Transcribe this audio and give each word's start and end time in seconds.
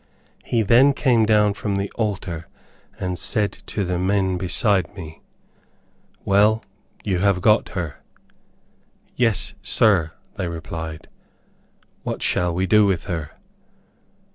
He 0.43 0.63
then 0.63 0.93
came 0.93 1.27
down 1.27 1.53
from 1.53 1.75
the 1.75 1.91
altar, 1.91 2.47
and 2.99 3.19
said 3.19 3.51
to 3.67 3.85
the 3.85 3.99
men 3.99 4.35
beside 4.39 4.95
me, 4.95 5.21
"Well, 6.25 6.65
you 7.03 7.19
have 7.19 7.39
got 7.39 7.69
her." 7.77 8.01
"Yes 9.15 9.53
Sir," 9.61 10.13
they 10.37 10.47
replied, 10.47 11.07
"what 12.01 12.23
shall 12.23 12.51
we 12.51 12.65
do 12.65 12.87
with 12.87 13.03
her?" 13.03 13.33